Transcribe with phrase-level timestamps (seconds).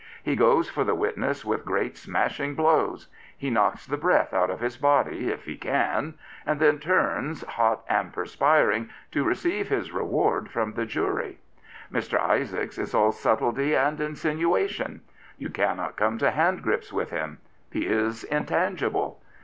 [0.23, 3.07] He goes for the witness with great, smashing blows.
[3.37, 6.15] He knocks the breath out of his body— if he can—
[6.47, 11.37] and then turns, hot and perspiring, to receive his reward from the jury.
[11.93, 12.19] Mr.
[12.19, 15.01] Isaacs is all subtlety and insinuation.
[15.37, 17.37] You cannot come to handgrips with him.
[17.71, 19.21] He is intangible.